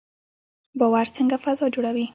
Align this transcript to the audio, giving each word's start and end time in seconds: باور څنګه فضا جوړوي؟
باور 0.79 1.07
څنګه 1.15 1.35
فضا 1.43 1.65
جوړوي؟ 1.73 2.05